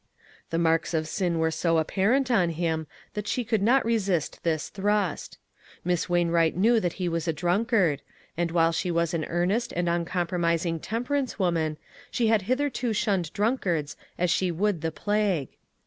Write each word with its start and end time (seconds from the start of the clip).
The 0.49 0.57
marks 0.57 0.95
of 0.95 1.07
sin 1.07 1.37
were 1.37 1.51
so 1.51 1.77
apparent 1.77 2.31
on 2.31 2.49
him 2.49 2.87
that 3.13 3.27
she 3.27 3.43
could 3.43 3.61
not 3.61 3.85
resist 3.85 4.41
this 4.41 4.67
thrust. 4.69 5.37
Miss 5.85 6.09
Wainwright 6.09 6.57
knew 6.57 6.81
he 6.81 7.07
was 7.07 7.27
a 7.27 7.31
drunk 7.33 7.71
ard; 7.71 8.01
and 8.35 8.49
while 8.49 8.71
she 8.71 8.89
.was 8.89 9.13
an 9.13 9.25
earnest 9.25 9.71
and 9.75 9.87
uncompromising 9.87 10.79
temperance 10.79 11.37
woman, 11.37 11.77
she 12.09 12.29
had 12.29 12.41
hitherto 12.49 12.93
shunned 12.93 13.31
drunkards 13.33 13.95
as 14.17 14.31
she 14.31 14.49
would 14.49 14.81
the 14.81 14.91
plague. 14.91 15.49